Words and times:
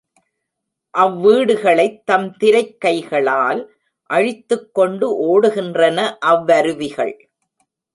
அவ் 0.89 1.25
வீடுகளைத் 1.25 2.01
தம் 2.05 2.37
திரைக் 2.37 2.79
கைகளால் 2.79 3.61
அழித்துக்கொண்டு 4.09 5.15
ஓடுகின்றன 5.15 6.17
அவ் 6.19 6.45
வருவிகள். 6.45 7.29